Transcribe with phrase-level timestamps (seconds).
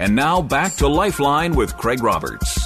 [0.00, 2.58] And now back to Lifeline with Craig Roberts.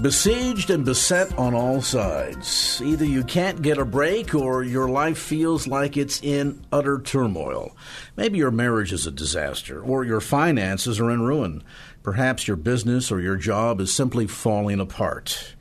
[0.00, 2.80] Besieged and beset on all sides.
[2.82, 7.76] Either you can't get a break or your life feels like it's in utter turmoil.
[8.16, 11.62] Maybe your marriage is a disaster or your finances are in ruin.
[12.02, 15.54] Perhaps your business or your job is simply falling apart.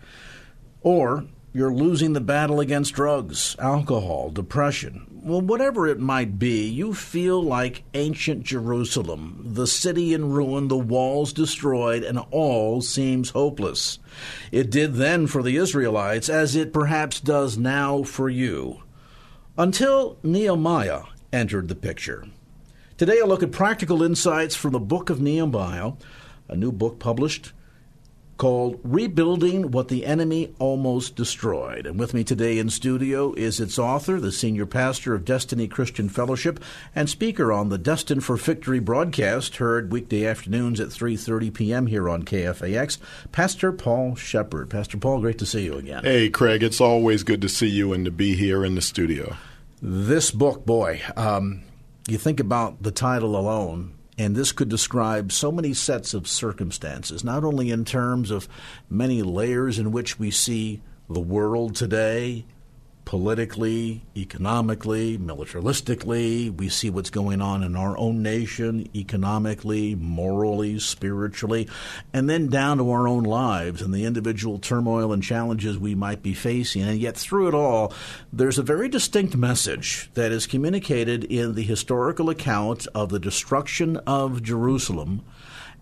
[0.80, 5.13] Or you're losing the battle against drugs, alcohol, depression.
[5.26, 10.78] Well, whatever it might be, you feel like ancient Jerusalem, the city in ruin, the
[10.78, 14.00] walls destroyed, and all seems hopeless.
[14.52, 18.84] It did then for the Israelites, as it perhaps does now for you.
[19.58, 22.28] Until Nehemiah entered the picture.
[22.98, 25.94] Today, a look at practical insights from the book of Nehemiah,
[26.50, 27.54] a new book published
[28.38, 31.86] called Rebuilding What the Enemy Almost Destroyed.
[31.86, 36.10] And with me today in studio is its author, the senior pastor of Destiny Christian
[36.10, 36.60] Fellowship
[36.96, 41.88] and speaker on the Destined for Victory broadcast heard weekday afternoons at 3:30 p.m.
[41.88, 42.98] here on KFAX,
[43.32, 44.70] Pastor Paul Sheppard.
[44.70, 46.04] Pastor Paul, great to see you again.
[46.04, 49.36] Hey, Craig, it's always good to see you and to be here in the studio.
[49.82, 51.64] This book, boy, um,
[52.08, 57.24] you think about the title alone, and this could describe so many sets of circumstances,
[57.24, 58.48] not only in terms of
[58.90, 62.46] many layers in which we see the world today,
[63.06, 66.56] politically, economically, militaristically.
[66.56, 71.68] We see what's going on in our own nation, economically, morally, spiritually,
[72.14, 76.24] and then down to our own lives and the individual turmoil and challenges we might
[76.24, 76.84] be facing.
[76.84, 77.94] And yet, through it all,
[78.32, 83.98] there's a very distinct message that is communicated in the historical account of the destruction
[84.08, 85.24] of Jerusalem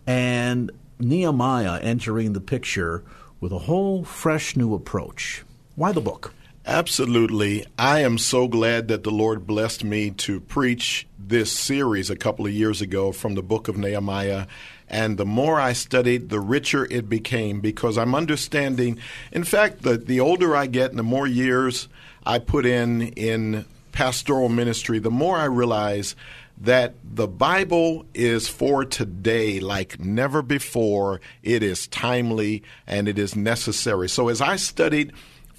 [0.07, 3.03] and Nehemiah entering the picture
[3.39, 5.43] with a whole fresh new approach.
[5.75, 6.33] Why the book?
[6.65, 7.65] Absolutely.
[7.77, 12.45] I am so glad that the Lord blessed me to preach this series a couple
[12.45, 14.45] of years ago from the book of Nehemiah.
[14.87, 18.99] And the more I studied, the richer it became because I'm understanding.
[19.31, 21.87] In fact, the, the older I get and the more years
[22.27, 26.15] I put in in pastoral ministry, the more I realize
[26.59, 31.21] that the Bible is for today like never before.
[31.41, 34.07] It is timely and it is necessary.
[34.07, 35.11] So as I studied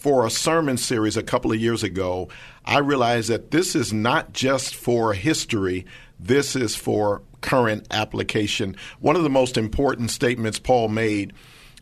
[0.03, 2.29] for a sermon series a couple of years ago,
[2.65, 5.87] I realized that this is not just for history,
[6.19, 8.75] this is for current application.
[8.99, 11.35] One of the most important statements Paul made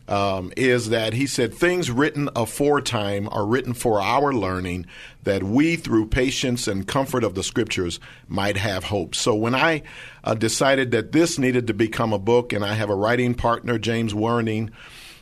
[0.07, 4.85] um, is that he said, Things written aforetime are written for our learning,
[5.23, 9.15] that we, through patience and comfort of the scriptures, might have hope.
[9.15, 9.81] So when I
[10.23, 13.79] uh, decided that this needed to become a book, and I have a writing partner,
[13.79, 14.69] James Werning,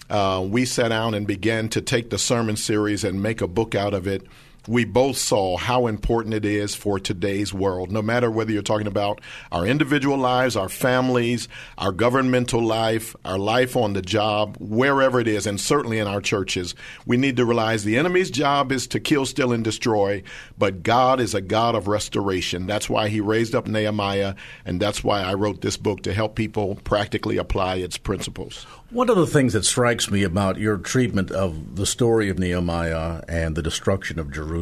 [0.10, 3.76] uh, we sat down and began to take the sermon series and make a book
[3.76, 4.24] out of it
[4.68, 8.88] we both saw how important it is for today's world, no matter whether you're talking
[8.88, 9.22] about
[9.52, 11.48] our individual lives, our families,
[11.78, 16.22] our governmental life, our life on the job, wherever it is, and certainly in our
[16.22, 16.76] churches.
[17.06, 20.24] We need to realize the enemy's job is to kill, steal, and destroy,
[20.58, 22.68] but God is a God of restoration.
[22.68, 26.36] That's why he raised up Nehemiah, and that's why I wrote this book to help
[26.36, 28.66] people practically apply its principles.
[28.92, 33.22] One of the things that strikes me about your treatment of the story of Nehemiah
[33.28, 34.59] and the destruction of Jerusalem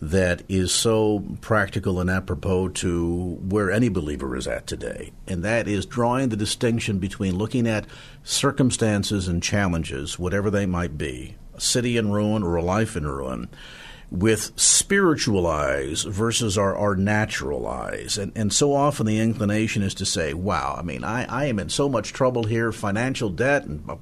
[0.00, 5.68] that is so practical and apropos to where any believer is at today, and that
[5.68, 7.86] is drawing the distinction between looking at
[8.24, 13.06] circumstances and challenges, whatever they might be, a city in ruin or a life in
[13.06, 13.48] ruin,
[14.10, 18.18] with spiritual eyes versus our, our natural eyes.
[18.18, 21.58] And, and so often the inclination is to say, wow, I mean, I, I am
[21.58, 23.96] in so much trouble here, financial debt and uh,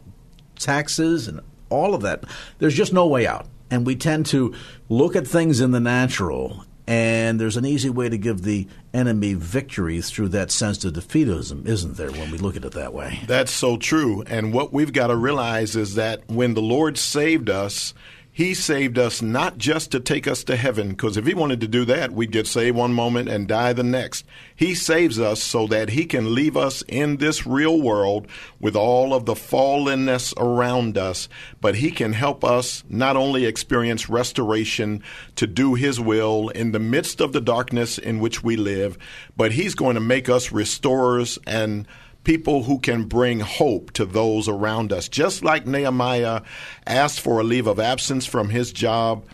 [0.59, 1.41] taxes and
[1.71, 2.25] all of that.
[2.59, 3.47] There's just no way out.
[3.71, 4.55] And we tend to
[4.89, 9.35] look at things in the natural, and there's an easy way to give the enemy
[9.35, 13.21] victory through that sense of defeatism, isn't there, when we look at it that way?
[13.27, 14.23] That's so true.
[14.27, 17.95] And what we've got to realize is that when the Lord saved us,
[18.37, 21.69] He saved us not just to take us to heaven, because if He wanted to
[21.69, 24.25] do that, we'd get saved one moment and die the next.
[24.57, 28.27] He saves us so that He can leave us in this real world
[28.59, 31.29] with all of the fallenness around us,
[31.61, 35.05] but He can help us not only experience restoration
[35.37, 38.99] to do His will in the midst of the darkness in which we live,
[39.37, 41.87] but He's going to make us restorers and
[42.25, 45.09] people who can bring hope to those around us.
[45.09, 46.43] Just like Nehemiah
[46.87, 49.27] asked for a leave of absence from his job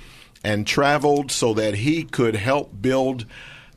[0.44, 3.26] and traveled so that he could help build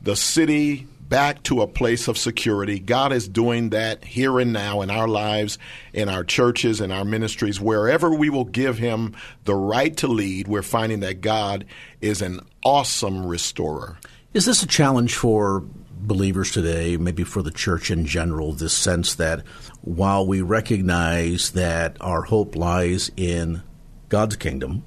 [0.02, 2.78] the city back to a place of security.
[2.78, 5.58] God is doing that here and now in our lives,
[5.92, 7.60] in our churches, in our ministries.
[7.60, 9.14] Wherever we will give Him
[9.44, 11.66] the right to lead, we're finding that God
[12.00, 13.98] is an awesome restorer.
[14.32, 15.62] Is this a challenge for
[16.06, 19.46] believers today, maybe for the church in general, this sense that
[19.80, 23.62] while we recognize that our hope lies in
[24.08, 24.84] God's kingdom,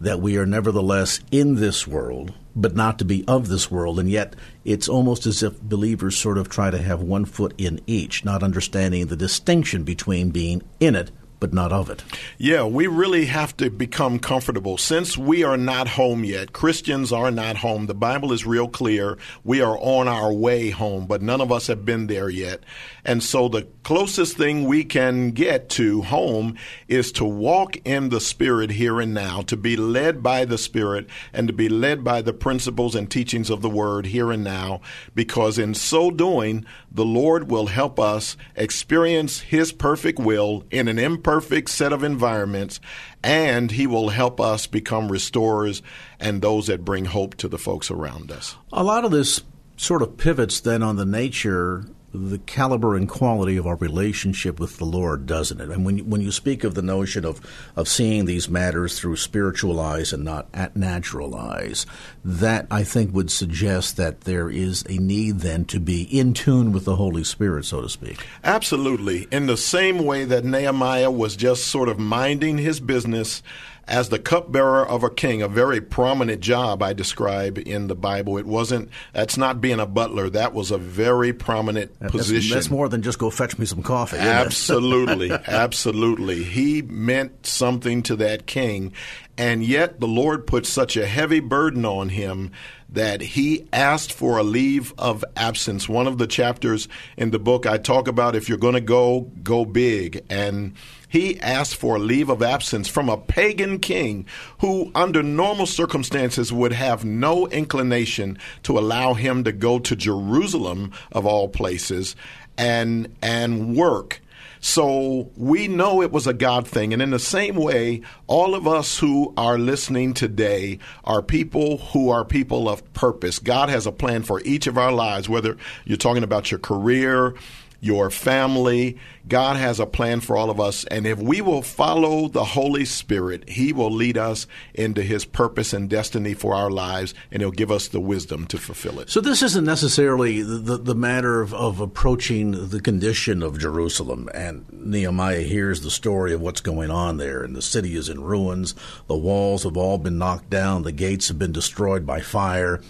[0.00, 3.98] that we are nevertheless in this world, but not to be of this world.
[3.98, 7.80] And yet, it's almost as if believers sort of try to have one foot in
[7.86, 12.02] each, not understanding the distinction between being in it but not of it.
[12.36, 14.76] Yeah, we really have to become comfortable.
[14.76, 17.86] Since we are not home yet, Christians are not home.
[17.86, 19.18] The Bible is real clear.
[19.44, 22.64] We are on our way home, but none of us have been there yet.
[23.04, 26.56] And so the closest thing we can get to home
[26.88, 31.06] is to walk in the Spirit here and now, to be led by the Spirit
[31.32, 34.80] and to be led by the principles and teachings of the Word here and now,
[35.14, 40.98] because in so doing, the Lord will help us experience His perfect will in an
[40.98, 41.27] imperfect
[41.68, 42.80] set of environments,
[43.22, 45.82] and He will help us become restorers
[46.18, 48.56] and those that bring hope to the folks around us.
[48.72, 49.42] A lot of this
[49.76, 54.78] sort of pivots then on the nature the caliber and quality of our relationship with
[54.78, 55.68] the Lord, doesn't it?
[55.68, 57.40] And when you, when you speak of the notion of
[57.76, 61.84] of seeing these matters through spiritual eyes and not at natural eyes,
[62.24, 66.72] that I think would suggest that there is a need then to be in tune
[66.72, 68.24] with the Holy Spirit, so to speak.
[68.42, 69.28] Absolutely.
[69.30, 73.42] In the same way that Nehemiah was just sort of minding his business
[73.88, 78.36] as the cupbearer of a king, a very prominent job I describe in the Bible.
[78.36, 80.28] It wasn't, that's not being a butler.
[80.28, 82.54] That was a very prominent That's- position.
[82.54, 84.18] That's, more than just go fetch me some coffee.
[84.18, 86.44] Absolutely, absolutely.
[86.44, 88.92] He meant something to that king,
[89.38, 92.52] and yet the Lord put such a heavy burden on him
[92.90, 95.88] that he asked for a leave of absence.
[95.88, 99.30] One of the chapters in the book I talk about if you're going to go,
[99.42, 100.24] go big.
[100.30, 100.74] And
[101.08, 104.26] he asked for a leave of absence from a pagan king
[104.60, 110.92] who, under normal circumstances, would have no inclination to allow him to go to Jerusalem,
[111.12, 112.14] of all places,
[112.56, 114.20] and, and work.
[114.60, 116.92] So we know it was a God thing.
[116.92, 122.10] And in the same way, all of us who are listening today are people who
[122.10, 123.38] are people of purpose.
[123.38, 127.34] God has a plan for each of our lives, whether you're talking about your career,
[127.80, 128.98] your family.
[129.28, 130.84] God has a plan for all of us.
[130.84, 135.72] And if we will follow the Holy Spirit, He will lead us into His purpose
[135.72, 139.10] and destiny for our lives, and He'll give us the wisdom to fulfill it.
[139.10, 144.28] So this isn't necessarily the, the, matter of, of approaching the condition of Jerusalem.
[144.34, 148.22] And Nehemiah hears the story of what's going on there, and the city is in
[148.22, 148.74] ruins.
[149.06, 150.82] The walls have all been knocked down.
[150.82, 152.80] The gates have been destroyed by fire.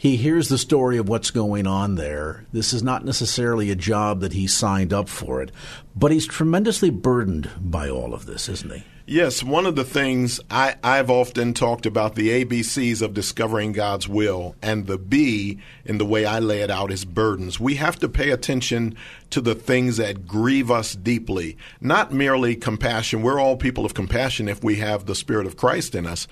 [0.00, 2.46] He hears the story of what's going on there.
[2.52, 5.50] This is not necessarily a job that he signed up for it,
[5.96, 8.84] but he's tremendously burdened by all of this, isn't he?
[9.06, 14.06] Yes, one of the things I, I've often talked about the ABCs of discovering God's
[14.06, 17.58] will, and the B in the way I lay it out is burdens.
[17.58, 18.94] We have to pay attention
[19.30, 23.22] to the things that grieve us deeply, not merely compassion.
[23.22, 26.28] We're all people of compassion if we have the Spirit of Christ in us.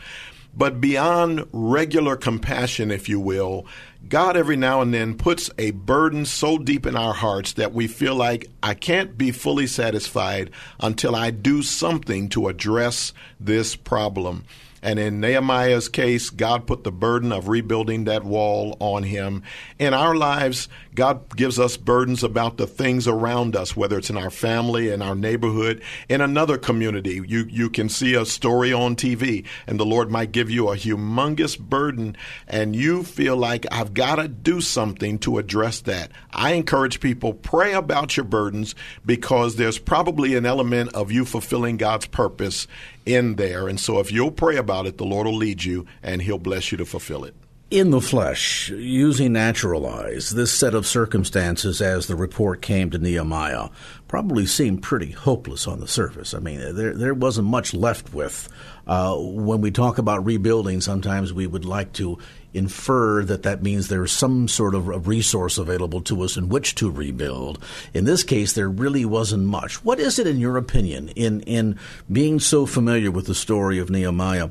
[0.57, 3.67] But beyond regular compassion, if you will,
[4.09, 7.87] God every now and then puts a burden so deep in our hearts that we
[7.89, 14.45] feel like I can't be fully satisfied until I do something to address this problem.
[14.83, 19.43] And in Nehemiah's case, God put the burden of rebuilding that wall on him.
[19.79, 24.17] In our lives, God gives us burdens about the things around us, whether it's in
[24.17, 27.23] our family, in our neighborhood, in another community.
[27.27, 30.77] You, you can see a story on TV, and the Lord might give you a
[30.77, 32.17] humongous burden,
[32.49, 36.11] and you feel like, I've got to do something to address that.
[36.33, 41.77] I encourage people, pray about your burdens because there's probably an element of you fulfilling
[41.77, 42.67] God's purpose
[43.07, 43.69] in there.
[43.69, 46.71] And so if you'll pray about it, the Lord will lead you and He'll bless
[46.73, 47.35] you to fulfill it.
[47.69, 52.99] in the flesh, using natural eyes, this set of circumstances as the report came to
[52.99, 53.71] Nehemiah
[54.07, 56.33] probably seemed pretty hopeless on the surface.
[56.33, 58.49] I mean, there, there wasn't much left with.
[58.87, 62.19] Uh, when we talk about rebuilding, sometimes we would like to
[62.57, 66.91] infer that that means there's some sort of resource available to us in which to
[66.91, 67.63] rebuild.
[67.95, 69.85] In this case, there really wasn't much.
[69.85, 71.79] What is it, in your opinion, in, in
[72.11, 74.49] being so familiar with the story of Nehemiah?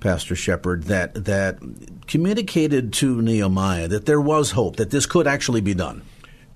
[0.00, 1.60] Pastor Sheppard, that that
[2.08, 6.02] communicated to Nehemiah that there was hope, that this could actually be done.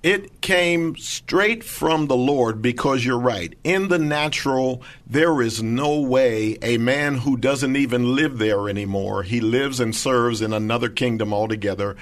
[0.03, 3.57] It came straight from the Lord because you're right.
[3.63, 9.23] In the natural, there is no way a man who doesn't even live there anymore,
[9.23, 11.97] he lives and serves in another kingdom altogether,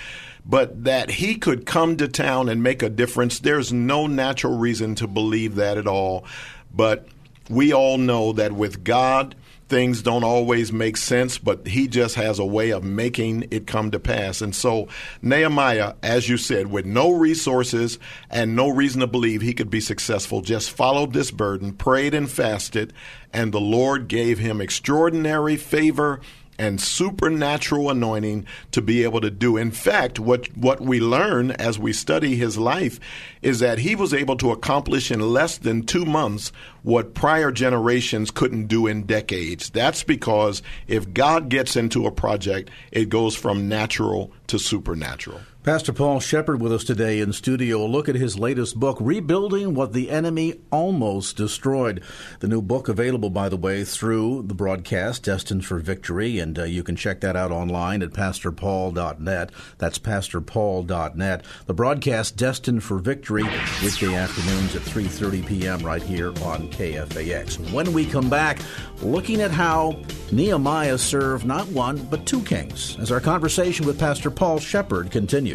[0.46, 4.94] but that he could come to town and make a difference, there's no natural reason
[4.96, 6.26] to believe that at all.
[6.74, 7.08] But
[7.50, 9.36] we all know that with God,
[9.68, 13.92] things don't always make sense, but he just has a way of making it come
[13.92, 14.42] to pass.
[14.42, 14.88] And so,
[15.22, 17.98] Nehemiah, as you said, with no resources
[18.30, 22.30] and no reason to believe he could be successful, just followed this burden, prayed and
[22.30, 22.94] fasted,
[23.34, 26.22] and the Lord gave him extraordinary favor
[26.58, 29.58] and supernatural anointing to be able to do.
[29.58, 33.00] In fact, what, what we learn as we study his life
[33.42, 36.52] is that he was able to accomplish in less than two months
[36.84, 39.70] what prior generations couldn't do in decades.
[39.70, 45.42] That's because if God gets into a project, it goes from natural to supernatural.
[45.66, 47.84] Pastor Paul Sheppard with us today in studio.
[47.84, 52.04] A look at his latest book, Rebuilding What the Enemy Almost Destroyed.
[52.40, 56.66] The new book available, by the way, through the broadcast, Destined for Victory, and uh,
[56.66, 59.50] you can check that out online at pastorpaul.net.
[59.80, 61.46] That's pastorpaul.net.
[61.66, 63.46] The broadcast, Destined for Victory,
[63.82, 65.80] weekday afternoons at 3.30 p.m.
[65.80, 67.74] right here on KFAX.
[67.74, 68.60] When we come back,
[69.02, 70.00] looking at how
[70.32, 75.55] Nehemiah served not one, but two kings, as our conversation with Pastor Paul Sheppard continues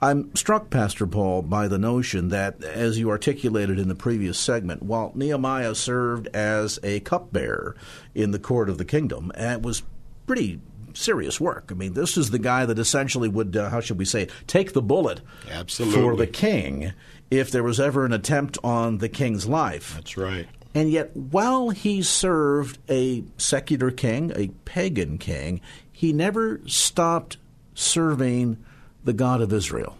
[0.00, 4.84] I'm struck, Pastor Paul, by the notion that, as you articulated in the previous segment,
[4.84, 7.74] while Nehemiah served as a cupbearer
[8.14, 9.82] in the court of the kingdom, and it was
[10.28, 10.60] pretty
[10.94, 11.70] serious work.
[11.72, 14.74] I mean, this is the guy that essentially would, uh, how should we say, take
[14.74, 16.00] the bullet Absolutely.
[16.00, 16.92] for the king
[17.32, 19.94] if there was ever an attempt on the king's life.
[19.94, 20.46] That's right.
[20.74, 25.60] And yet, while he served a secular king, a pagan king,
[25.90, 27.38] he never stopped
[27.74, 28.58] serving
[29.04, 29.96] the God of Israel.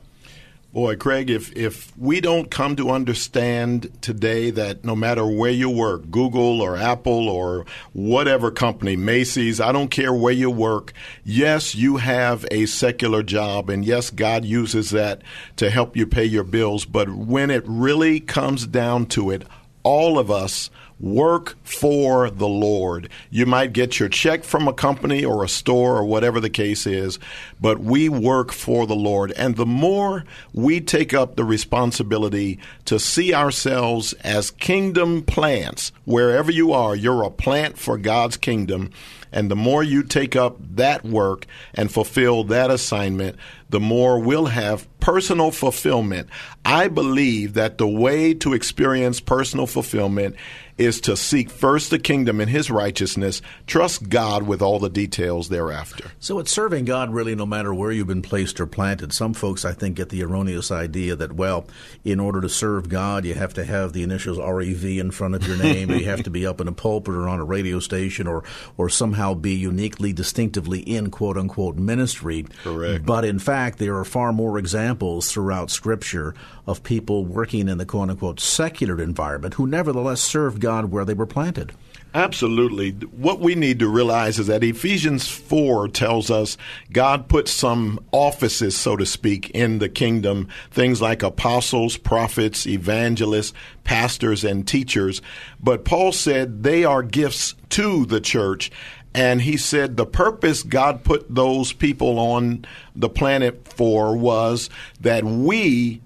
[0.70, 5.70] Boy, Craig, if, if we don't come to understand today that no matter where you
[5.70, 10.92] work, Google or Apple or whatever company, Macy's, I don't care where you work,
[11.24, 15.22] yes, you have a secular job, and yes, God uses that
[15.56, 19.44] to help you pay your bills, but when it really comes down to it,
[19.88, 20.68] all of us
[21.00, 23.08] work for the Lord.
[23.30, 26.86] You might get your check from a company or a store or whatever the case
[26.86, 27.18] is,
[27.58, 29.32] but we work for the Lord.
[29.32, 36.52] And the more we take up the responsibility to see ourselves as kingdom plants, wherever
[36.52, 38.90] you are, you're a plant for God's kingdom.
[39.32, 43.36] And the more you take up that work and fulfill that assignment,
[43.70, 46.28] the more we'll have personal fulfillment.
[46.64, 50.36] I believe that the way to experience personal fulfillment
[50.78, 55.48] is to seek first the kingdom and his righteousness, trust God with all the details
[55.48, 56.12] thereafter.
[56.20, 59.12] So it's serving God really no matter where you've been placed or planted.
[59.12, 61.66] Some folks, I think, get the erroneous idea that, well,
[62.04, 65.46] in order to serve God, you have to have the initials REV in front of
[65.46, 67.80] your name, or you have to be up in a pulpit or on a radio
[67.80, 68.44] station, or,
[68.76, 72.46] or somehow be uniquely, distinctively in quote unquote ministry.
[72.62, 73.04] Correct.
[73.04, 76.34] But in fact, there are far more examples throughout Scripture
[76.66, 81.14] of people working in the quote unquote secular environment who nevertheless served God where they
[81.14, 81.72] were planted.
[82.14, 82.92] Absolutely.
[82.92, 86.56] What we need to realize is that Ephesians 4 tells us
[86.90, 93.52] God put some offices, so to speak, in the kingdom, things like apostles, prophets, evangelists,
[93.84, 95.20] pastors, and teachers.
[95.60, 98.70] But Paul said they are gifts to the church.
[99.18, 104.70] And he said the purpose God put those people on the planet for was
[105.00, 106.00] that we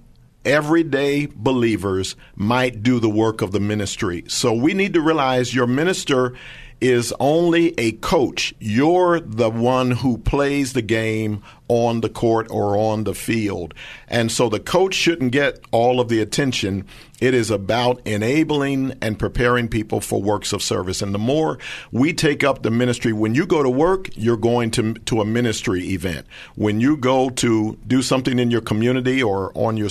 [0.46, 4.24] everyday believers might do the work of the ministry.
[4.28, 6.32] So we need to realize your minister
[6.80, 8.54] is only a coach.
[8.58, 13.74] You're the one who plays the game on the court or on the field.
[14.08, 16.86] And so the coach shouldn't get all of the attention.
[17.20, 21.00] It is about enabling and preparing people for works of service.
[21.00, 21.58] And the more
[21.92, 25.24] we take up the ministry, when you go to work, you're going to, to a
[25.24, 26.26] ministry event.
[26.56, 29.90] When you go to do something in your community or on your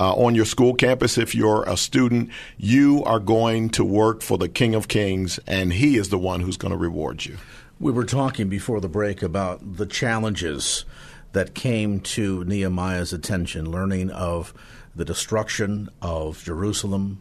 [0.00, 4.38] uh, on your school campus, if you're a student, you are going to work for
[4.38, 7.36] the King of Kings, and He is the one who's going to reward you.
[7.82, 10.84] We were talking before the break about the challenges
[11.32, 14.54] that came to Nehemiah's attention, learning of
[14.94, 17.20] the destruction of Jerusalem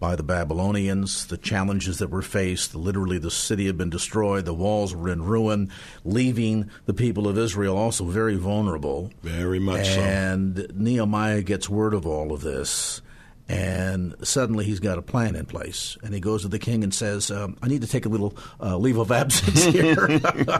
[0.00, 2.74] by the Babylonians, the challenges that were faced.
[2.74, 5.70] Literally, the city had been destroyed, the walls were in ruin,
[6.04, 9.12] leaving the people of Israel also very vulnerable.
[9.22, 10.64] Very much and so.
[10.64, 13.00] And Nehemiah gets word of all of this.
[13.50, 15.98] And suddenly he's got a plan in place.
[16.04, 18.36] And he goes to the king and says, um, I need to take a little
[18.60, 20.08] uh, leave of absence here.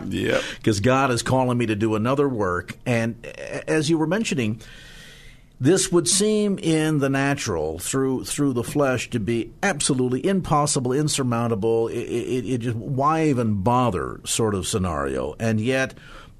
[0.09, 0.43] yep.
[0.57, 2.77] Because God is calling me to do another work.
[2.85, 3.25] And
[3.69, 4.61] as you were mentioning,
[5.61, 11.89] this would seem in the natural, through through the flesh, to be absolutely impossible, insurmountable.
[11.89, 15.95] It, it, it just why even bother sort of scenario, and yet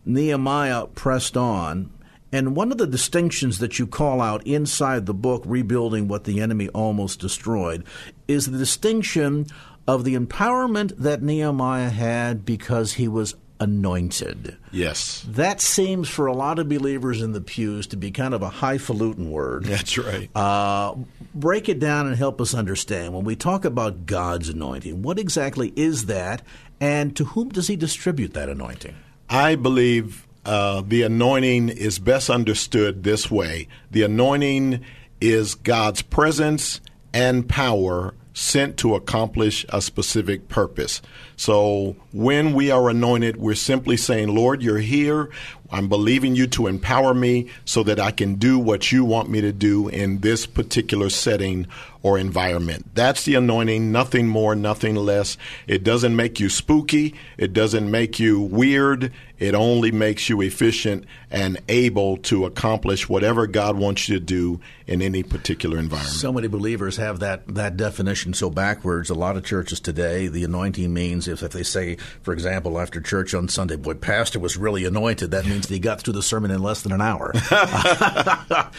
[0.05, 1.91] Nehemiah pressed on.
[2.33, 6.41] And one of the distinctions that you call out inside the book, Rebuilding What the
[6.41, 7.85] Enemy Almost Destroyed,
[8.29, 9.47] is the distinction
[9.87, 14.57] of the empowerment that Nehemiah had because he was anointed.
[14.73, 15.25] Yes.
[15.29, 18.49] That seems for a lot of believers in the pews to be kind of a
[18.49, 19.65] highfalutin word.
[19.65, 20.35] That's right.
[20.35, 20.95] Uh,
[21.35, 23.13] break it down and help us understand.
[23.13, 26.43] When we talk about God's anointing, what exactly is that,
[26.81, 28.95] and to whom does He distribute that anointing?
[29.29, 34.85] I believe uh, the anointing is best understood this way the anointing
[35.21, 36.81] is God's presence
[37.13, 41.03] and power sent to accomplish a specific purpose.
[41.37, 45.31] So when we are anointed, we're simply saying, Lord, you're here.
[45.73, 49.41] I'm believing you to empower me so that I can do what you want me
[49.41, 51.67] to do in this particular setting
[52.03, 52.87] or environment.
[52.95, 55.37] That's the anointing, nothing more, nothing less.
[55.67, 59.13] It doesn't make you spooky, it doesn't make you weird.
[59.39, 64.61] It only makes you efficient and able to accomplish whatever God wants you to do
[64.87, 66.15] in any particular environment.
[66.15, 69.09] So many believers have that, that definition so backwards.
[69.09, 73.01] A lot of churches today, the anointing means if, if they say, for example, after
[73.01, 76.23] church on Sunday, boy, pastor was really anointed, that means that he got through the
[76.23, 77.33] sermon in less than an hour.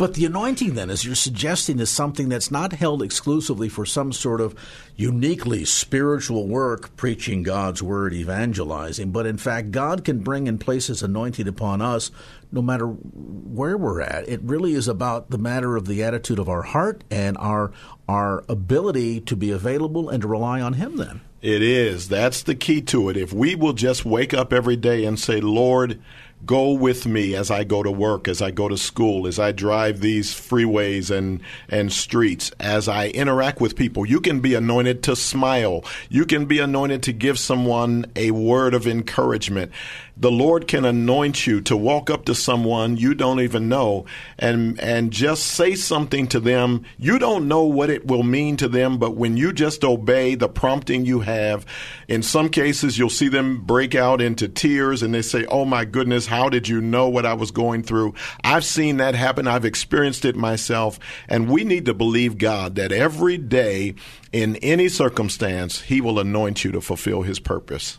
[0.00, 4.14] But the anointing, then, as you're suggesting, is something that's not held exclusively for some
[4.14, 4.54] sort of
[4.96, 10.86] uniquely spiritual work, preaching God's word, evangelizing, but in fact, God can bring and place
[10.86, 12.10] His anointing upon us
[12.50, 14.26] no matter where we're at.
[14.26, 17.70] It really is about the matter of the attitude of our heart and our
[18.08, 20.96] our ability to be available and to rely on Him.
[20.96, 22.08] Then it is.
[22.08, 23.18] That's the key to it.
[23.18, 26.00] If we will just wake up every day and say, Lord
[26.46, 29.52] go with me as I go to work, as I go to school, as I
[29.52, 34.06] drive these freeways and, and streets, as I interact with people.
[34.06, 35.84] You can be anointed to smile.
[36.08, 39.72] You can be anointed to give someone a word of encouragement
[40.20, 44.04] the Lord can anoint you to walk up to someone you don't even know
[44.38, 46.84] and and just say something to them.
[46.98, 50.48] You don't know what it will mean to them, but when you just obey the
[50.48, 51.64] prompting you have,
[52.06, 55.86] in some cases you'll see them break out into tears and they say, "Oh my
[55.86, 59.48] goodness, how did you know what I was going through?" I've seen that happen.
[59.48, 60.98] I've experienced it myself,
[61.30, 63.94] and we need to believe God that every day
[64.32, 67.98] in any circumstance he will anoint you to fulfill his purpose.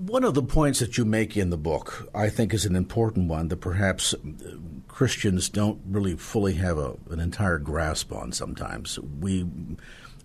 [0.00, 3.28] One of the points that you make in the book, I think, is an important
[3.28, 4.16] one that perhaps uh,
[4.88, 8.98] Christians don't really fully have a, an entire grasp on sometimes.
[8.98, 9.46] We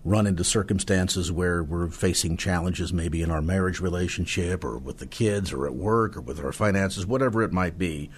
[0.06, 5.08] run into circumstances where we're facing challenges maybe in our marriage relationship or with the
[5.08, 8.12] kids or at work or with our finances, whatever it might be.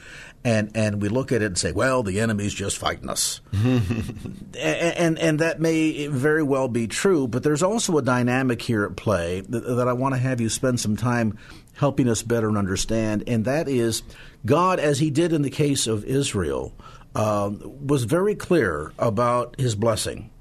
[0.44, 3.40] And, and we look at it and say, well, the enemy's just fighting us.
[3.54, 8.84] and, and, and, that may very well be true, but there's also a dynamic here
[8.84, 11.38] at play that, that I want to have you spend some time
[11.76, 14.04] helping us better understand, and that is
[14.46, 16.74] God, as he did in the case of Israel,
[17.16, 20.32] uh, was very clear about his blessing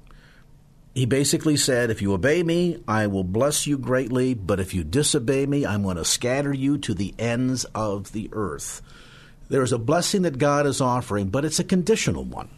[0.97, 4.83] he basically said, If you obey me, I will bless you greatly, but if you
[4.83, 8.81] disobey me, I'm going to scatter you to the ends of the earth.
[9.47, 12.49] There is a blessing that God is offering, but it's a conditional one.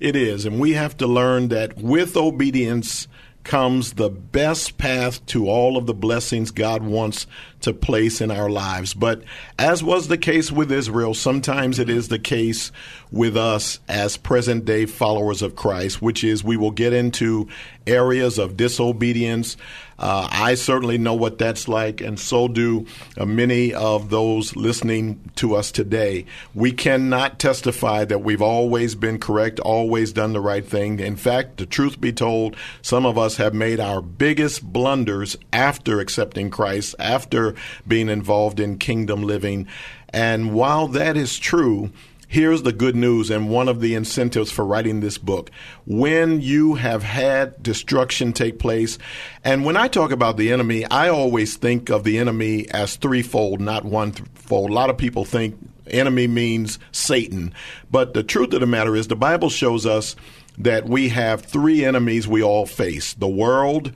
[0.00, 3.06] It is, and we have to learn that with obedience
[3.44, 7.26] comes the best path to all of the blessings God wants
[7.64, 8.94] to place in our lives.
[8.94, 9.22] But
[9.58, 12.72] as was the case with Israel, sometimes it is the case
[13.10, 17.48] with us as present day followers of Christ, which is we will get into
[17.86, 19.56] areas of disobedience.
[19.96, 25.30] Uh, I certainly know what that's like, and so do uh, many of those listening
[25.36, 26.26] to us today.
[26.52, 30.98] We cannot testify that we've always been correct, always done the right thing.
[30.98, 36.00] In fact, the truth be told, some of us have made our biggest blunders after
[36.00, 37.53] accepting Christ, after
[37.86, 39.66] being involved in kingdom living.
[40.10, 41.90] And while that is true,
[42.34, 45.52] Here's the good news and one of the incentives for writing this book.
[45.86, 48.98] When you have had destruction take place,
[49.44, 53.60] and when I talk about the enemy, I always think of the enemy as threefold,
[53.60, 54.70] not onefold.
[54.70, 57.54] A lot of people think enemy means Satan.
[57.88, 60.16] But the truth of the matter is, the Bible shows us
[60.58, 63.92] that we have three enemies we all face the world,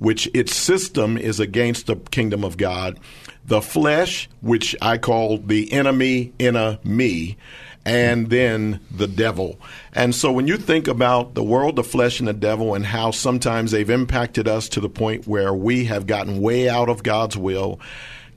[0.00, 2.98] which its system is against the kingdom of God,
[3.44, 7.36] the flesh, which I call the enemy in a me,
[7.84, 9.60] and then the devil.
[9.92, 13.10] And so when you think about the world, the flesh, and the devil, and how
[13.10, 17.36] sometimes they've impacted us to the point where we have gotten way out of God's
[17.36, 17.78] will,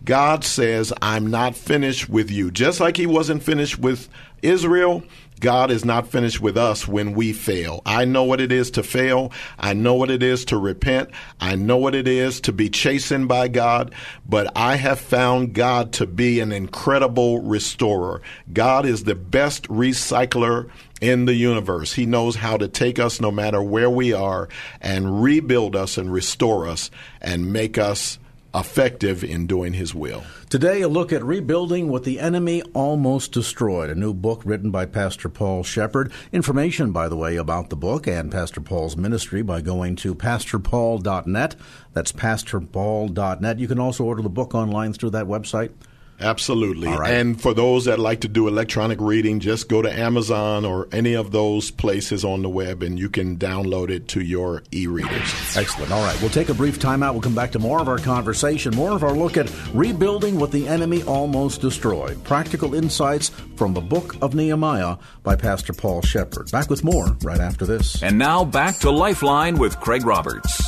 [0.03, 2.51] God says, I'm not finished with you.
[2.51, 4.09] Just like He wasn't finished with
[4.41, 5.01] Israel,
[5.43, 7.81] God is not finished with us when we fail.
[7.85, 9.33] I know what it is to fail.
[9.59, 11.09] I know what it is to repent.
[11.37, 13.93] I know what it is to be chastened by God,
[14.25, 18.21] but I have found God to be an incredible restorer.
[18.53, 20.69] God is the best recycler
[21.01, 21.91] in the universe.
[21.91, 24.47] He knows how to take us no matter where we are
[24.79, 28.17] and rebuild us and restore us and make us
[28.53, 30.23] effective in doing his will.
[30.49, 33.89] Today, a look at rebuilding what the enemy almost destroyed.
[33.89, 36.11] A new book written by Pastor Paul Sheppard.
[36.31, 41.55] Information, by the way, about the book and Pastor Paul's ministry by going to pastorpaul.net.
[41.93, 43.59] That's pastorpaul.net.
[43.59, 45.71] You can also order the book online through that website.
[46.23, 46.87] Absolutely.
[46.87, 51.13] And for those that like to do electronic reading, just go to Amazon or any
[51.13, 55.57] of those places on the web and you can download it to your e readers.
[55.57, 55.91] Excellent.
[55.91, 56.19] All right.
[56.21, 57.11] We'll take a brief timeout.
[57.11, 60.51] We'll come back to more of our conversation, more of our look at rebuilding what
[60.51, 62.23] the enemy almost destroyed.
[62.23, 66.51] Practical insights from the book of Nehemiah by Pastor Paul Sheppard.
[66.51, 68.01] Back with more right after this.
[68.01, 70.61] And now back to Lifeline with Craig Roberts.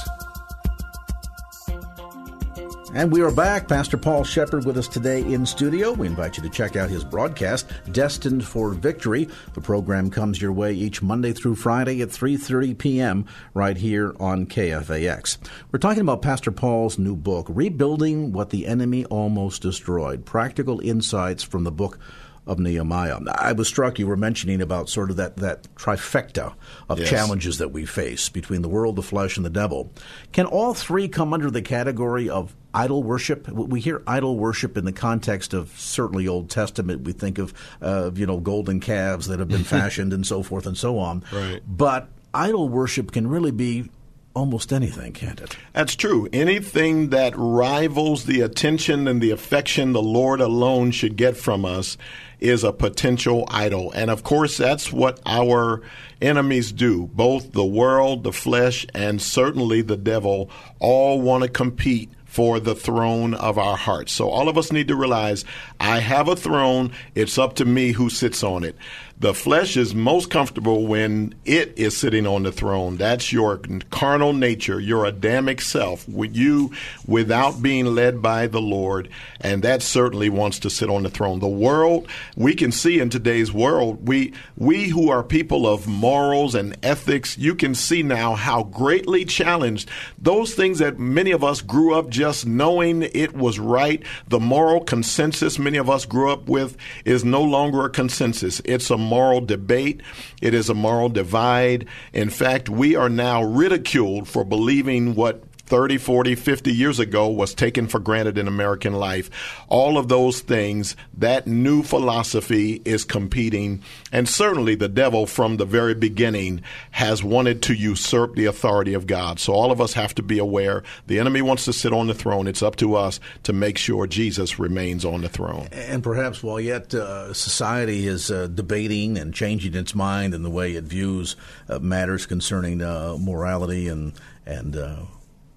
[2.95, 3.67] And we are back.
[3.67, 5.91] Pastor Paul Sheppard with us today in studio.
[5.91, 9.27] We invite you to check out his broadcast, Destined for Victory.
[9.53, 13.25] The program comes your way each Monday through Friday at 3:30 p.m.
[13.53, 15.39] right here on KFAX.
[15.73, 21.43] We're talking about Pastor Paul's new book, Rebuilding What the Enemy Almost Destroyed: Practical Insights
[21.43, 21.99] from the book
[22.47, 23.19] of Nehemiah.
[23.27, 26.53] I was struck you were mentioning about sort of that, that trifecta
[26.89, 27.09] of yes.
[27.09, 29.91] challenges that we face between the world, the flesh, and the devil.
[30.31, 33.47] Can all three come under the category of idol worship.
[33.47, 37.03] We hear idol worship in the context of certainly Old Testament.
[37.03, 40.67] We think of uh, you know golden calves that have been fashioned and so forth
[40.67, 41.23] and so on.
[41.31, 41.61] Right.
[41.65, 43.89] But idol worship can really be
[44.35, 45.57] almost anything, can't it?
[45.73, 46.27] That's true.
[46.33, 51.97] Anything that rivals the attention and the affection the Lord alone should get from us
[52.39, 53.91] is a potential idol.
[53.93, 55.81] And of course, that's what our
[56.21, 57.07] enemies do.
[57.07, 62.75] Both the world, the flesh, and certainly the devil all want to compete for the
[62.75, 64.11] throne of our hearts.
[64.11, 65.45] So all of us need to realize
[65.79, 66.91] I have a throne.
[67.15, 68.75] It's up to me who sits on it.
[69.17, 72.97] The flesh is most comfortable when it is sitting on the throne.
[72.97, 76.71] That's your carnal nature, your Adamic self, you
[77.07, 81.39] without being led by the Lord, and that certainly wants to sit on the throne.
[81.39, 86.53] The world, we can see in today's world, we we who are people of morals
[86.53, 91.61] and ethics, you can see now how greatly challenged those things that many of us
[91.61, 96.49] grew up just knowing it was right, the moral consensus many of us grew up
[96.49, 96.75] with
[97.05, 98.61] is no longer a consensus.
[98.65, 100.01] It's a moral debate.
[100.41, 101.87] It is a moral divide.
[102.13, 107.53] In fact, we are now ridiculed for believing what 30, 40, 50 years ago was
[107.53, 109.29] taken for granted in American life.
[109.67, 113.81] All of those things, that new philosophy is competing.
[114.11, 119.07] And certainly the devil from the very beginning has wanted to usurp the authority of
[119.07, 119.39] God.
[119.39, 122.13] So all of us have to be aware the enemy wants to sit on the
[122.13, 122.47] throne.
[122.47, 125.67] It's up to us to make sure Jesus remains on the throne.
[125.71, 130.49] And perhaps while yet uh, society is uh, debating and changing its mind in the
[130.49, 131.35] way it views
[131.69, 134.13] uh, matters concerning uh, morality and,
[134.45, 134.97] and uh,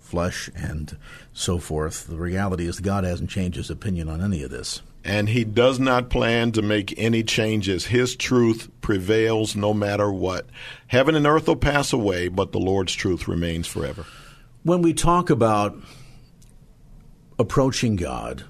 [0.08, 0.96] flesh and
[1.32, 2.06] so forth.
[2.06, 4.82] The reality is God hasn't changed his opinion on any of this.
[5.04, 7.86] And he does not plan to make any changes.
[7.86, 10.46] His truth prevails no matter what.
[10.88, 14.04] Heaven and earth will pass away, but the Lord's truth remains forever.
[14.64, 15.78] When we talk about
[17.38, 18.44] approaching God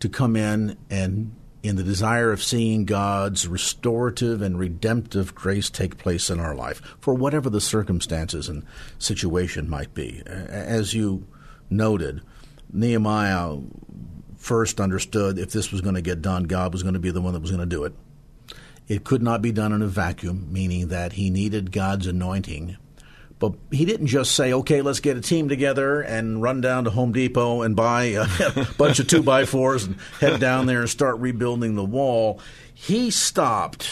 [0.00, 5.98] to come in and in the desire of seeing God's restorative and redemptive grace take
[5.98, 8.64] place in our life, for whatever the circumstances and
[8.98, 10.22] situation might be.
[10.26, 11.26] As you
[11.68, 12.22] noted,
[12.72, 13.58] Nehemiah
[14.36, 17.20] first understood if this was going to get done, God was going to be the
[17.20, 17.92] one that was going to do it.
[18.88, 22.76] It could not be done in a vacuum, meaning that he needed God's anointing
[23.40, 26.90] but he didn't just say, okay, let's get a team together and run down to
[26.90, 28.26] Home Depot and buy a
[28.78, 32.38] bunch of two by fours and head down there and start rebuilding the wall.
[32.74, 33.90] He stopped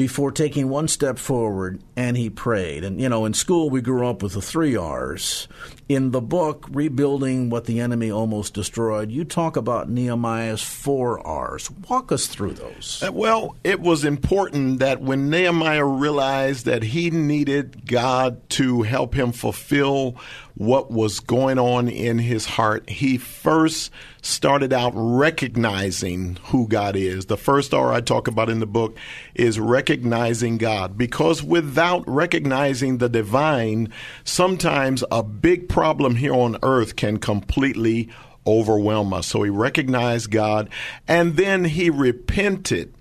[0.00, 2.84] before taking one step forward and he prayed.
[2.84, 5.46] And, you know, in school we grew up with the three R's
[5.90, 11.70] in the book, Rebuilding What the Enemy Almost Destroyed, you talk about Nehemiah's four R's.
[11.90, 13.02] Walk us through those.
[13.06, 19.12] Uh, well, it was important that when Nehemiah realized that he needed God to help
[19.12, 20.16] him fulfill
[20.60, 27.24] what was going on in his heart, he first started out recognizing who God is.
[27.24, 28.98] The first R I talk about in the book
[29.34, 33.90] is recognizing God because without recognizing the divine,
[34.24, 38.10] sometimes a big problem here on earth can completely
[38.46, 39.28] overwhelm us.
[39.28, 40.68] So he recognized God
[41.08, 42.92] and then he repented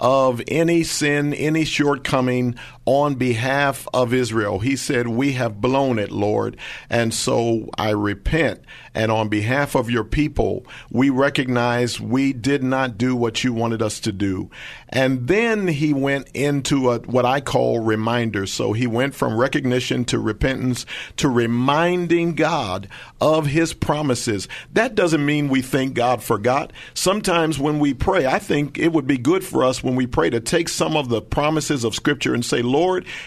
[0.00, 2.56] of any sin, any shortcoming
[2.88, 4.60] on behalf of Israel.
[4.60, 6.56] He said, We have blown it, Lord.
[6.88, 8.62] And so I repent.
[8.94, 13.82] And on behalf of your people, we recognize we did not do what you wanted
[13.82, 14.50] us to do.
[14.88, 18.46] And then he went into a, what I call reminder.
[18.46, 20.86] So he went from recognition to repentance
[21.18, 22.88] to reminding God
[23.20, 24.48] of his promises.
[24.72, 26.72] That doesn't mean we think God forgot.
[26.94, 30.30] Sometimes when we pray, I think it would be good for us when we pray
[30.30, 32.77] to take some of the promises of Scripture and say, Lord,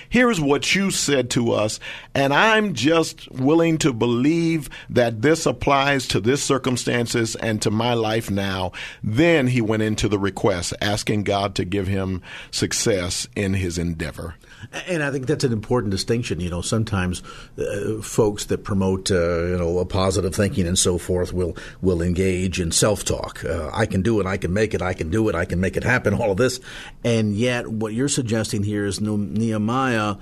[0.10, 1.80] here's what you said to us,
[2.16, 7.94] and I'm just willing to believe that this applies to this circumstances and to my
[7.94, 8.72] life now.
[9.04, 14.36] Then he went into the request, asking God to give him success in his endeavor.
[14.88, 16.40] And I think that's an important distinction.
[16.40, 17.22] You know, sometimes
[17.58, 22.02] uh, folks that promote, uh, you know, a positive thinking and so forth will will
[22.02, 23.44] engage in self talk.
[23.44, 24.26] Uh, I can do it.
[24.26, 24.82] I can make it.
[24.82, 25.36] I can do it.
[25.36, 26.14] I can make it happen.
[26.14, 26.60] All of this,
[27.04, 30.16] and yet what you're suggesting here is Nehemiah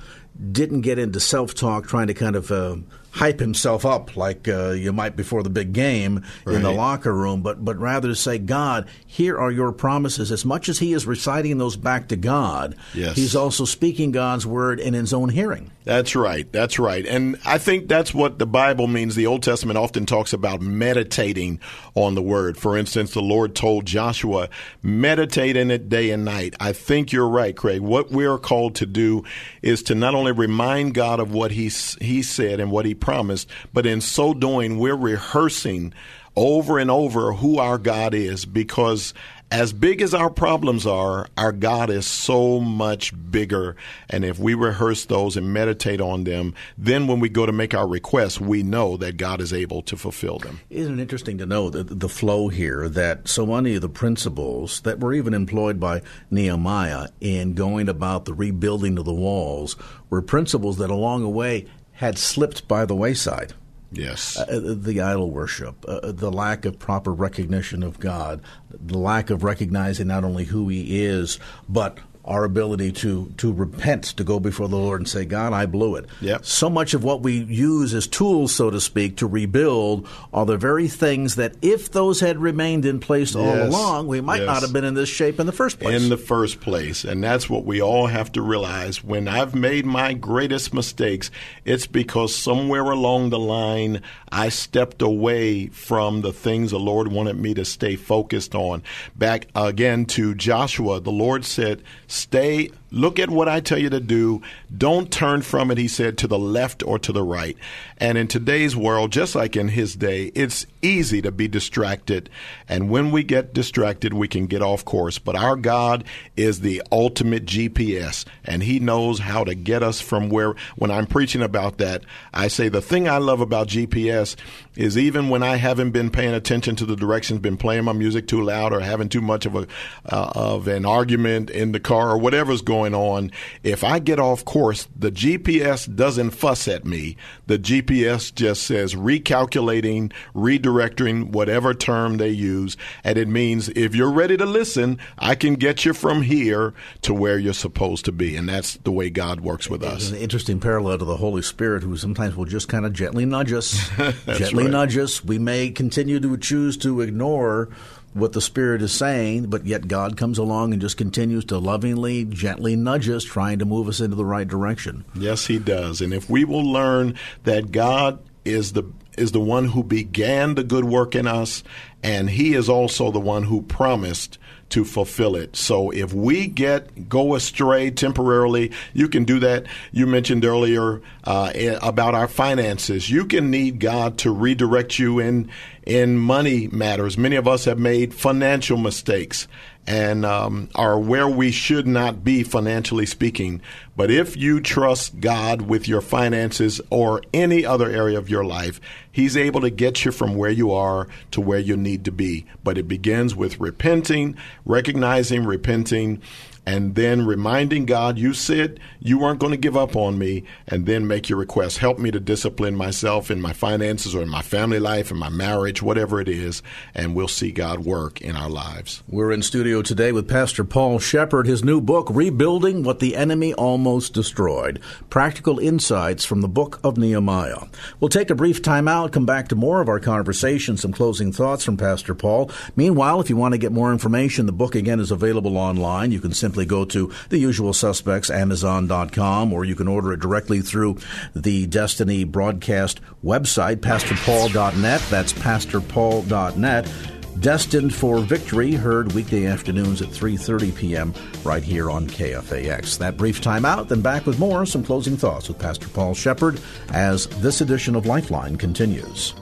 [0.52, 2.78] didn't get into self talk, trying to kind of uh,
[3.12, 6.56] hype himself up like uh, you might before the big game right.
[6.56, 10.32] in the locker room, but but rather to say, God, here are your promises.
[10.32, 13.16] As much as he is reciting those back to God, yes.
[13.16, 15.72] he's also speaking God's word in his own hearing.
[15.84, 16.50] That's right.
[16.52, 17.06] That's right.
[17.06, 19.16] And I think that's what the Bible means.
[19.16, 21.60] The Old Testament often talks about meditating
[21.96, 22.58] on the word.
[22.58, 24.50] For instance, the Lord told Joshua,
[24.84, 26.54] meditate in it day and night.
[26.60, 27.82] I think you're right, Craig.
[27.82, 29.24] What we are called to do
[29.64, 31.70] is to not only remind God of what he,
[32.02, 35.94] he said and what he promised, but in so doing, we're rehearsing
[36.36, 39.14] over and over who our God is because
[39.52, 43.76] as big as our problems are, our God is so much bigger.
[44.10, 47.74] And if we rehearse those and meditate on them, then when we go to make
[47.74, 50.60] our requests, we know that God is able to fulfill them.
[50.70, 54.82] Isn't it interesting to know that the flow here that so many of the principles
[54.82, 59.76] that were even employed by Nehemiah in going about the rebuilding of the walls
[60.10, 63.54] were principles that along the way had slipped by the wayside.
[63.92, 64.38] Yes.
[64.38, 69.30] Uh, uh, the idol worship, uh, the lack of proper recognition of God, the lack
[69.30, 71.98] of recognizing not only who He is, but
[72.30, 75.96] our ability to to repent, to go before the Lord and say, God, I blew
[75.96, 76.06] it.
[76.22, 76.46] Yep.
[76.46, 80.58] So much of what we use as tools, so to speak, to rebuild are the
[80.58, 84.48] very things that if those had remained in place all along, we might yes.
[84.48, 86.02] not have been in this shape in the first place.
[86.02, 87.04] In the first place.
[87.04, 89.04] And that's what we all have to realize.
[89.04, 91.32] When I've made my greatest mistakes,
[91.66, 97.38] it's because somewhere along the line I stepped away from the things the Lord wanted
[97.38, 98.84] me to stay focused on.
[99.16, 104.00] Back again to Joshua, the Lord said, Stay Look at what I tell you to
[104.00, 104.42] do.
[104.76, 107.56] Don't turn from it, he said, to the left or to the right.
[107.98, 112.30] And in today's world, just like in his day, it's easy to be distracted.
[112.68, 115.20] And when we get distracted, we can get off course.
[115.20, 116.04] But our God
[116.36, 121.06] is the ultimate GPS, and he knows how to get us from where, when I'm
[121.06, 124.36] preaching about that, I say the thing I love about GPS
[124.76, 128.28] is even when I haven't been paying attention to the directions, been playing my music
[128.28, 129.68] too loud or having too much of a,
[130.06, 133.32] uh, of an argument in the car or whatever's going on,
[133.64, 137.18] if I get off course, the GPS doesn't fuss at me.
[137.48, 142.78] The GPS just says recalculating, redirecting, whatever term they use.
[143.04, 147.14] And it means if you're ready to listen, I can get you from here to
[147.14, 148.36] where you're supposed to be.
[148.36, 150.12] And that's the way God works with It's us.
[150.12, 153.52] an interesting parallel to the Holy Spirit, who sometimes will just kind of gently nudge
[153.54, 153.90] us.
[154.26, 154.72] gently right.
[154.72, 155.24] nudge us.
[155.24, 157.70] We may continue to choose to ignore
[158.14, 162.26] what the Spirit is saying, but yet God comes along and just continues to lovingly,
[162.26, 165.06] gently nudge us, trying to move us into the right direction.
[165.16, 166.02] Yes, he does.
[166.02, 168.84] And if we will learn that God is the
[169.20, 171.64] is the one who began the good work in us,
[172.02, 174.38] and he is also the one who promised
[174.70, 175.56] to fulfill it.
[175.56, 179.66] So if we get go astray temporarily, you can do that.
[179.92, 181.52] You mentioned earlier uh,
[181.82, 183.10] about our finances.
[183.10, 185.50] You can need God to redirect you in
[185.90, 187.18] in money matters.
[187.18, 189.48] Many of us have made financial mistakes
[189.88, 193.60] and um, are where we should not be financially speaking.
[193.98, 198.80] But if you trust God with your finances or any other area of your life,
[199.12, 202.46] He's able to get you from where you are to where you need to be.
[202.64, 206.22] But it begins with repenting, recognizing, repenting,
[206.70, 210.86] and then reminding God, you said you weren't going to give up on me, and
[210.86, 211.80] then make your request.
[211.80, 215.30] Help me to discipline myself in my finances or in my family life, in my
[215.30, 216.62] marriage, whatever it is,
[216.94, 219.02] and we'll see God work in our lives.
[219.10, 221.48] We're in studio today with Pastor Paul Sheppard.
[221.48, 224.80] His new book, Rebuilding What the Enemy Almost Destroyed
[225.10, 227.66] Practical Insights from the Book of Nehemiah.
[228.00, 231.32] We'll take a brief time out, come back to more of our conversation, some closing
[231.32, 232.52] thoughts from Pastor Paul.
[232.76, 236.12] Meanwhile, if you want to get more information, the book again is available online.
[236.12, 240.62] You can simply go to the usual suspects, Amazon.com, or you can order it directly
[240.62, 240.98] through
[241.36, 245.02] the Destiny broadcast website, PastorPaul.net.
[245.10, 246.92] That's PastorPaul.net.
[247.40, 251.14] Destined for Victory, heard weekday afternoons at 3:30 p.m.
[251.46, 252.98] right here on KFAX.
[252.98, 256.60] That brief time out, then back with more some closing thoughts with Pastor Paul Sheppard
[256.90, 259.34] as this edition of Lifeline continues.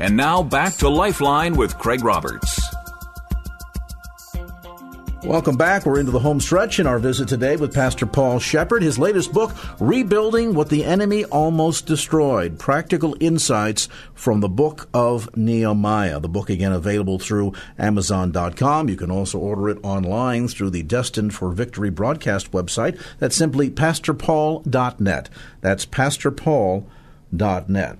[0.00, 2.60] And now back to Lifeline with Craig Roberts.
[5.24, 5.84] Welcome back.
[5.84, 8.82] We're into the home stretch in our visit today with Pastor Paul Sheppard.
[8.82, 15.36] His latest book, Rebuilding What the Enemy Almost Destroyed Practical Insights from the Book of
[15.36, 16.20] Nehemiah.
[16.20, 18.88] The book, again, available through Amazon.com.
[18.88, 22.96] You can also order it online through the Destined for Victory broadcast website.
[23.18, 25.28] That's simply PastorPaul.net.
[25.60, 27.98] That's PastorPaul.net.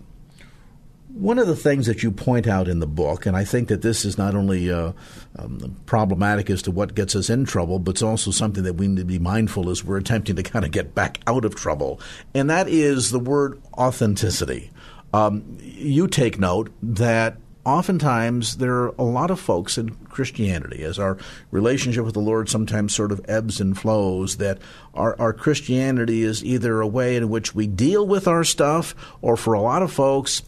[1.18, 3.83] One of the things that you point out in the book, and I think that
[3.83, 4.92] this is not only uh,
[5.37, 8.87] um, problematic as to what gets us in trouble, but it's also something that we
[8.87, 12.00] need to be mindful as we're attempting to kind of get back out of trouble,
[12.35, 14.70] and that is the word authenticity.
[15.12, 21.00] Um, you take note that oftentimes there are a lot of folks in Christianity, as
[21.00, 21.18] our
[21.50, 24.59] relationship with the Lord sometimes sort of ebbs and flows, that
[24.94, 29.37] our, our Christianity is either a way in which we deal with our stuff, or
[29.37, 30.42] for a lot of folks,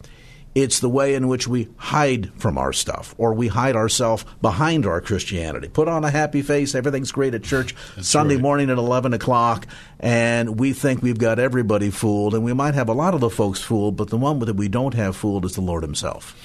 [0.54, 4.84] it's the way in which we hide from our stuff, or we hide ourselves behind
[4.84, 5.68] our Christianity.
[5.68, 8.42] Put on a happy face, everything's great at church, Sunday right.
[8.42, 9.66] morning at 11 o'clock,
[10.00, 13.30] and we think we've got everybody fooled, and we might have a lot of the
[13.30, 16.36] folks fooled, but the one that we don't have fooled is the Lord Himself.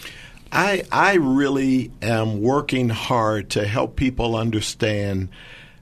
[0.51, 5.29] I I really am working hard to help people understand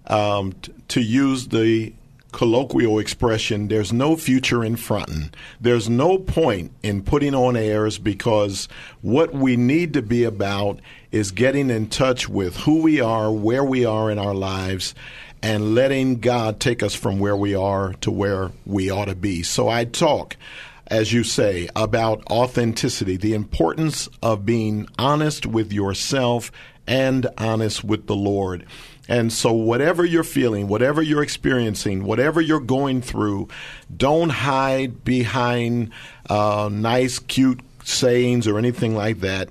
[0.07, 1.93] um, t- to use the
[2.34, 8.67] colloquial expression there's no future in fronting there's no point in putting on airs because
[9.02, 10.80] what we need to be about
[11.12, 14.93] is getting in touch with who we are where we are in our lives
[15.41, 19.43] and letting God take us from where we are to where we ought to be
[19.43, 20.36] so I talk
[20.88, 26.52] as you say, about authenticity, the importance of being honest with yourself
[26.86, 28.65] and honest with the Lord.
[29.07, 33.49] And so, whatever you're feeling, whatever you're experiencing, whatever you're going through,
[33.95, 35.91] don't hide behind
[36.29, 39.49] uh, nice, cute sayings or anything like that.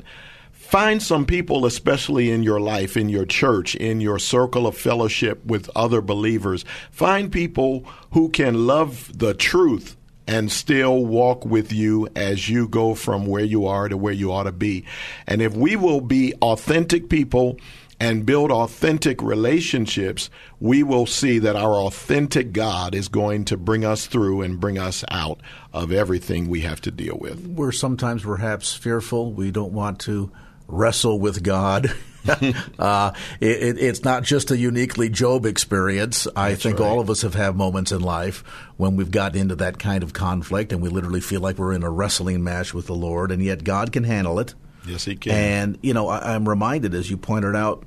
[0.52, 5.44] Find some people, especially in your life, in your church, in your circle of fellowship
[5.44, 6.64] with other believers.
[6.90, 12.94] Find people who can love the truth and still walk with you as you go
[12.94, 14.86] from where you are to where you ought to be.
[15.26, 17.58] And if we will be authentic people
[18.02, 23.84] and build authentic relationships, we will see that our authentic God is going to bring
[23.84, 25.40] us through and bring us out
[25.72, 27.46] of everything we have to deal with.
[27.46, 29.32] We're sometimes perhaps fearful.
[29.32, 30.32] We don't want to
[30.66, 31.94] wrestle with God.
[32.78, 36.26] uh, it, it, it's not just a uniquely Job experience.
[36.34, 36.88] I think right.
[36.88, 38.38] all of us have had moments in life
[38.78, 41.84] when we've gotten into that kind of conflict and we literally feel like we're in
[41.84, 44.54] a wrestling match with the Lord, and yet God can handle it.
[44.86, 45.32] Yes, He can.
[45.32, 47.84] And, you know, I, I'm reminded, as you pointed out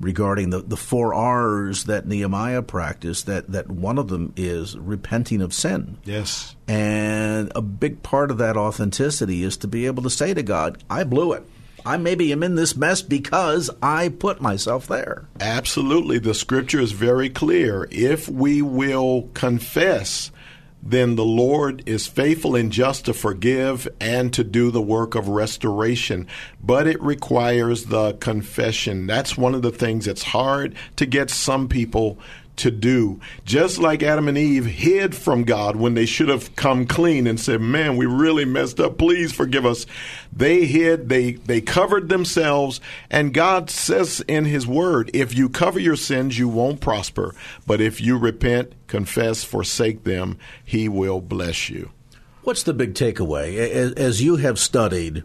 [0.00, 5.42] regarding the, the four R's that Nehemiah practiced, that, that one of them is repenting
[5.42, 5.98] of sin.
[6.04, 6.56] Yes.
[6.66, 10.82] And a big part of that authenticity is to be able to say to God,
[10.88, 11.44] I blew it.
[11.84, 15.26] I maybe am in this mess because I put myself there.
[15.40, 16.18] Absolutely.
[16.18, 17.88] The scripture is very clear.
[17.90, 20.30] If we will confess,
[20.82, 25.28] then the Lord is faithful and just to forgive and to do the work of
[25.28, 26.26] restoration.
[26.62, 29.06] But it requires the confession.
[29.06, 32.18] That's one of the things that's hard to get some people
[32.60, 33.20] to do.
[33.44, 37.38] Just like Adam and Eve hid from God when they should have come clean and
[37.38, 38.96] said, "Man, we really messed up.
[38.96, 39.84] Please forgive us."
[40.34, 42.80] They hid, they they covered themselves,
[43.10, 47.34] and God says in his word, "If you cover your sins, you won't prosper,
[47.66, 51.90] but if you repent, confess, forsake them, he will bless you."
[52.42, 53.56] What's the big takeaway
[53.96, 55.24] as you have studied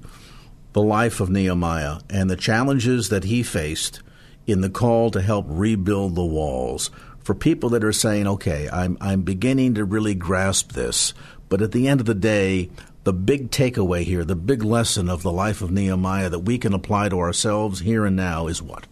[0.73, 4.01] the life of Nehemiah and the challenges that he faced
[4.45, 6.91] in the call to help rebuild the walls?
[7.25, 11.15] For people that are saying, okay, I'm, I'm beginning to really grasp this,
[11.49, 12.69] but at the end of the day,
[13.03, 16.71] the big takeaway here, the big lesson of the life of Nehemiah that we can
[16.71, 18.85] apply to ourselves here and now is what?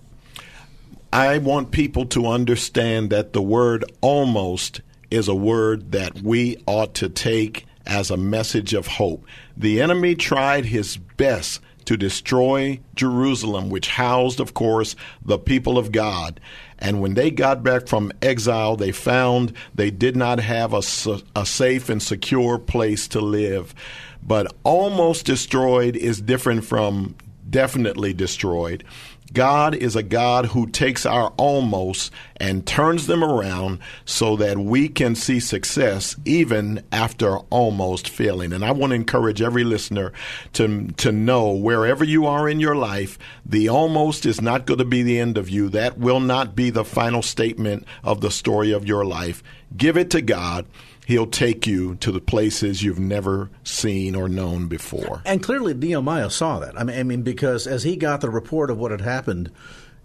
[1.11, 4.81] I want people to understand that the word almost
[5.11, 9.27] is a word that we ought to take as a message of hope.
[9.55, 15.91] The enemy tried his best to destroy Jerusalem, which housed, of course, the people of
[15.91, 16.39] God.
[16.83, 20.83] And when they got back from exile, they found they did not have a,
[21.33, 23.73] a safe and secure place to live.
[24.21, 27.15] But almost destroyed is different from
[27.49, 28.83] definitely destroyed.
[29.33, 34.87] God is a God who takes our almost and turns them around so that we
[34.87, 38.53] can see success even after almost failing.
[38.53, 40.13] And I want to encourage every listener
[40.53, 44.85] to, to know wherever you are in your life, the almost is not going to
[44.85, 45.69] be the end of you.
[45.69, 49.41] That will not be the final statement of the story of your life.
[49.75, 50.65] Give it to God
[51.05, 55.21] He'll take you to the places you've never seen or known before.
[55.25, 56.79] And clearly, Nehemiah saw that.
[56.79, 59.51] I mean, I mean, because as he got the report of what had happened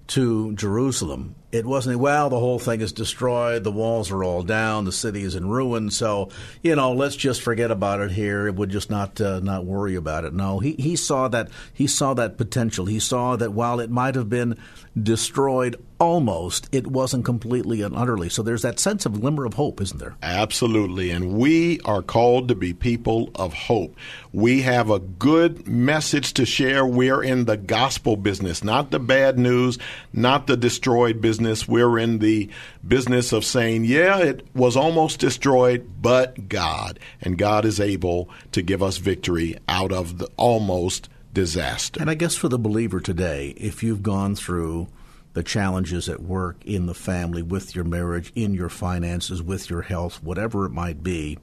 [0.08, 4.84] to Jerusalem, it wasn't well the whole thing is destroyed the walls are all down
[4.84, 6.28] the city is in ruin so
[6.62, 9.94] you know let's just forget about it here it would just not uh, not worry
[9.94, 10.34] about it.
[10.34, 12.86] No he he saw that he saw that potential.
[12.86, 14.58] He saw that while it might have been
[15.00, 18.28] destroyed almost it wasn't completely and utterly.
[18.28, 20.16] So there's that sense of glimmer of hope isn't there?
[20.22, 23.96] Absolutely and we are called to be people of hope.
[24.32, 26.84] We have a good message to share.
[26.84, 29.78] We're in the gospel business not the bad news
[30.12, 31.68] not the destroyed business business.
[31.68, 32.50] We're in the
[32.86, 36.98] business of saying, yeah, it was almost destroyed, but God.
[37.20, 42.00] And God is able to give us victory out of the almost disaster.
[42.00, 44.88] And I guess for the believer today, if you've gone through
[45.34, 49.82] the challenges at work, in the family, with your marriage, in your finances, with your
[49.82, 51.38] health, whatever it might be,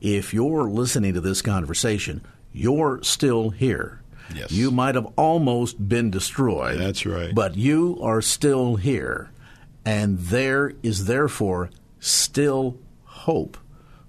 [0.00, 2.22] if you're listening to this conversation,
[2.52, 4.00] you're still here.
[4.34, 4.52] Yes.
[4.52, 6.78] You might have almost been destroyed.
[6.78, 7.34] That's right.
[7.34, 9.30] But you are still here.
[9.84, 11.70] And there is therefore
[12.00, 13.58] still hope,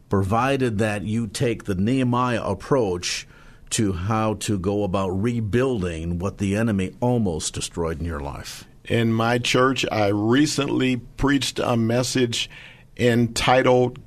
[0.09, 3.28] provided that you take the Nehemiah approach
[3.72, 8.66] to how to go about rebuilding what the enemy almost destroyed in your life.
[8.86, 12.49] In my church, I recently preached a message
[12.95, 13.99] entitled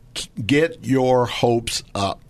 [0.47, 2.23] Get Your Hopes Up.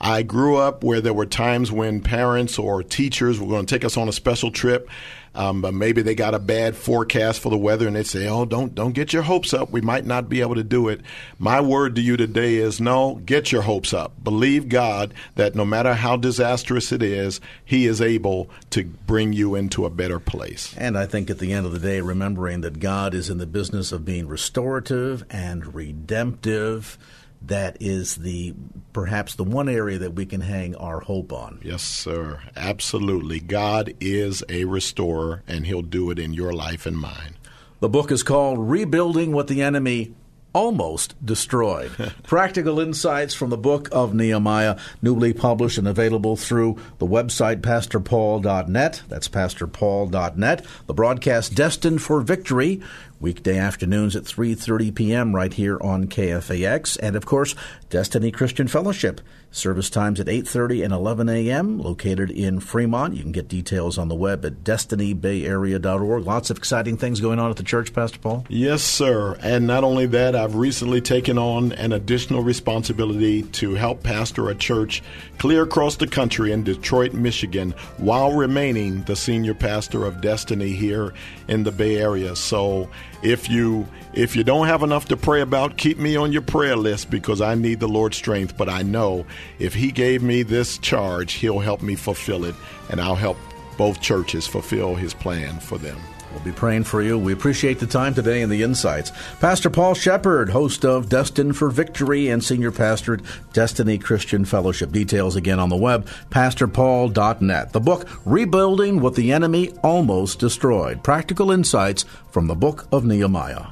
[0.00, 3.84] I grew up where there were times when parents or teachers were going to take
[3.84, 4.88] us on a special trip.
[5.32, 8.44] Um, but maybe they got a bad forecast for the weather and they say, "Oh,
[8.44, 9.70] don't don't get your hopes up.
[9.70, 11.02] We might not be able to do it."
[11.38, 14.12] My word to you today is no, get your hopes up.
[14.24, 19.54] Believe God that no matter how disastrous it is, he is able to bring you
[19.54, 20.74] into a better place.
[20.76, 23.46] And I think at the end of the day remembering that God is in the
[23.46, 26.98] business of being restorative and redemptive
[27.42, 28.54] that is the
[28.92, 31.60] perhaps the one area that we can hang our hope on.
[31.62, 32.40] Yes, sir.
[32.56, 33.40] Absolutely.
[33.40, 37.36] God is a restorer and he'll do it in your life and mine.
[37.80, 40.14] The book is called Rebuilding What the Enemy
[40.52, 41.92] almost destroyed.
[42.24, 49.02] Practical insights from the book of Nehemiah, newly published and available through the website pastorpaul.net.
[49.08, 50.66] That's pastorpaul.net.
[50.86, 52.82] The broadcast Destined for Victory
[53.20, 55.36] weekday afternoons at 3:30 p.m.
[55.36, 57.54] right here on KFAX, and of course,
[57.88, 59.20] Destiny Christian Fellowship.
[59.52, 61.80] Service times at 8:30 and 11 a.m.
[61.80, 63.14] located in Fremont.
[63.16, 66.24] You can get details on the web at destinybayarea.org.
[66.24, 68.46] Lots of exciting things going on at the church, Pastor Paul.
[68.48, 69.36] Yes, sir.
[69.42, 74.54] And not only that, I've recently taken on an additional responsibility to help pastor a
[74.54, 75.02] church
[75.38, 81.12] clear across the country in Detroit, Michigan, while remaining the senior pastor of Destiny here
[81.48, 82.36] in the Bay Area.
[82.36, 82.88] So,
[83.22, 86.76] if you if you don't have enough to pray about, keep me on your prayer
[86.76, 88.56] list because I need the Lord's strength.
[88.56, 89.24] But I know
[89.58, 92.54] if He gave me this charge, He'll help me fulfill it,
[92.90, 93.36] and I'll help
[93.76, 95.98] both churches fulfill His plan for them.
[96.32, 97.18] We'll be praying for you.
[97.18, 99.12] We appreciate the time today and the insights.
[99.40, 103.20] Pastor Paul Sheppard, host of Destined for Victory and senior pastor at
[103.52, 104.92] Destiny Christian Fellowship.
[104.92, 107.72] Details again on the web, pastorpaul.net.
[107.72, 111.02] The book, Rebuilding What the Enemy Almost Destroyed.
[111.02, 113.66] Practical insights from the book of Nehemiah.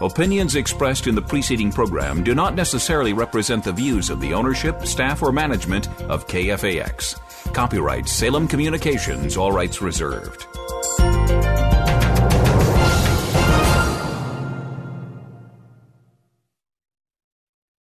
[0.00, 4.84] Opinions expressed in the preceding program do not necessarily represent the views of the ownership,
[4.84, 7.18] staff, or management of KFAX.
[7.54, 10.46] Copyright Salem Communications, all rights reserved.